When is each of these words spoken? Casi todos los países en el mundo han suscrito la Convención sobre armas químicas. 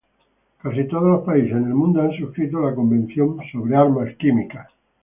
Casi 0.63 0.85
todos 0.87 1.03
los 1.07 1.23
países 1.23 1.51
en 1.51 1.65
el 1.65 1.75
mundo 1.75 2.01
han 2.01 2.11
suscrito 2.17 2.59
la 2.59 2.73
Convención 2.73 3.37
sobre 3.51 3.75
armas 3.75 4.11
químicas. 4.17 4.67